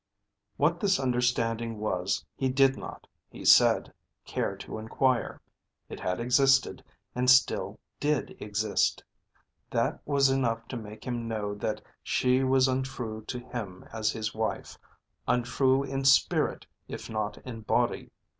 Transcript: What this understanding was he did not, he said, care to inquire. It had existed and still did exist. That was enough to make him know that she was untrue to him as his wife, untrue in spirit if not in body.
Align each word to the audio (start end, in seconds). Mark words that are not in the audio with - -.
What 0.57 0.79
this 0.79 0.99
understanding 0.99 1.77
was 1.77 2.25
he 2.35 2.49
did 2.49 2.75
not, 2.75 3.05
he 3.29 3.45
said, 3.45 3.93
care 4.25 4.55
to 4.57 4.79
inquire. 4.79 5.39
It 5.89 5.99
had 5.99 6.19
existed 6.19 6.83
and 7.13 7.29
still 7.29 7.79
did 7.99 8.35
exist. 8.41 9.03
That 9.69 9.99
was 10.03 10.31
enough 10.31 10.67
to 10.69 10.75
make 10.75 11.03
him 11.03 11.27
know 11.27 11.53
that 11.53 11.81
she 12.01 12.43
was 12.43 12.67
untrue 12.67 13.23
to 13.27 13.37
him 13.37 13.85
as 13.93 14.09
his 14.11 14.33
wife, 14.33 14.75
untrue 15.27 15.83
in 15.83 16.03
spirit 16.03 16.65
if 16.87 17.07
not 17.07 17.37
in 17.45 17.61
body. 17.61 18.09